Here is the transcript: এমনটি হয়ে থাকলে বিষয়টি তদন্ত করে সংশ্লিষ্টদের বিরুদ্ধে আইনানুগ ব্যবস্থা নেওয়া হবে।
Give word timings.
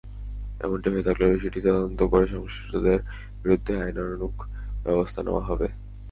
এমনটি 0.59 0.87
হয়ে 0.89 1.07
থাকলে 1.07 1.25
বিষয়টি 1.33 1.59
তদন্ত 1.67 1.99
করে 2.11 2.25
সংশ্লিষ্টদের 2.33 2.99
বিরুদ্ধে 3.41 3.73
আইনানুগ 3.83 4.33
ব্যবস্থা 4.85 5.19
নেওয়া 5.23 5.43
হবে। 5.49 5.67